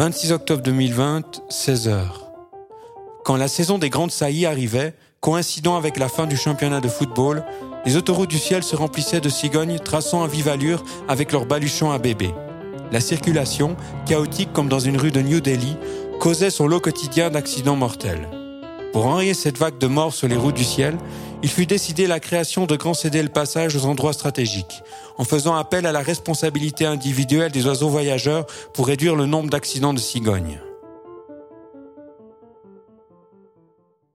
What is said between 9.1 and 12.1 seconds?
de cigognes traçant à vive allure avec leurs baluchons à